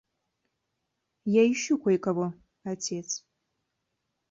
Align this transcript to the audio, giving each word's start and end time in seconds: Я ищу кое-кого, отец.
Я 1.33 1.43
ищу 1.51 1.77
кое-кого, 1.83 2.33
отец. 2.63 3.23